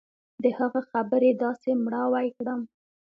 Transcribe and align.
د 0.43 0.45
هغه 0.57 0.81
خبرې 0.91 1.31
داسې 1.43 1.69
مړاوى 1.83 2.27
کړم. 2.37 2.61